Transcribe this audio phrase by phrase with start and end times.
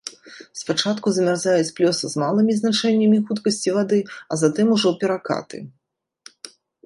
[0.59, 3.99] Спачатку замярзаюць замярзаюць плёсы з малымі значэннямі хуткасці вады,
[4.31, 5.57] а затым ужо перакаты.